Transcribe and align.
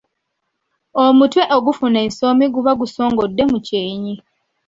Omutwe 1.03 1.43
okufuna 1.57 1.97
ensoomi 2.05 2.45
guba 2.53 2.71
gusongodde 2.81 3.43
mu 3.51 3.59
kyenyi. 3.67 4.13